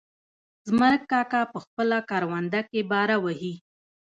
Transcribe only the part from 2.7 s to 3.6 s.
باره وهي.